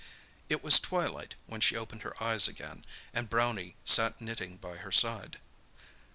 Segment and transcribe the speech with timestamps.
[0.49, 4.91] It was twilight when she opened her eyes again, and Brownie sat knitting by her
[4.91, 5.37] side.